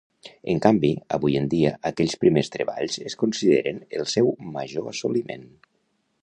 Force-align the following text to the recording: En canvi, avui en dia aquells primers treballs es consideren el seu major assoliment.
En 0.51 0.59
canvi, 0.65 0.89
avui 1.17 1.35
en 1.41 1.49
dia 1.51 1.73
aquells 1.89 2.15
primers 2.23 2.49
treballs 2.55 2.97
es 3.11 3.17
consideren 3.25 3.83
el 4.01 4.09
seu 4.15 4.33
major 4.57 4.89
assoliment. 4.95 5.47